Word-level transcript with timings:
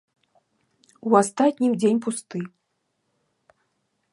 У 1.09 1.17
астатнім, 1.19 1.71
дзень 1.83 1.99
пусты. 2.07 2.39